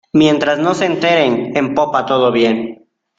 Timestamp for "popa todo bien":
1.75-2.87